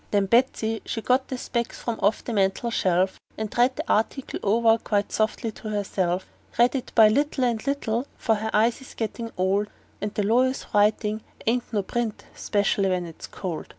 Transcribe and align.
Then 0.09 0.25
Betsey 0.25 0.81
she 0.83 0.99
got 1.01 1.29
her 1.29 1.37
specs 1.37 1.79
from 1.79 1.99
off 2.01 2.23
the 2.23 2.33
mantel 2.33 2.71
shelf, 2.71 3.19
And 3.37 3.55
read 3.55 3.75
the 3.75 3.87
article 3.87 4.39
over 4.41 4.79
quite 4.79 5.11
softly 5.11 5.51
to 5.51 5.69
herself; 5.69 6.25
Read 6.57 6.73
it 6.73 6.91
by 6.95 7.07
little 7.07 7.43
and 7.43 7.63
little, 7.67 8.07
for 8.17 8.33
her 8.33 8.49
eyes 8.51 8.81
is 8.81 8.95
gettin' 8.95 9.31
old, 9.37 9.67
And 10.01 10.17
lawyers' 10.17 10.65
writin' 10.73 11.21
ain't 11.45 11.71
no 11.71 11.83
print, 11.83 12.23
especially 12.35 12.89
when 12.89 13.05
it's 13.05 13.27
cold. 13.27 13.67